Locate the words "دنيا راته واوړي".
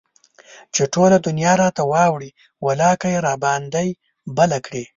1.27-2.31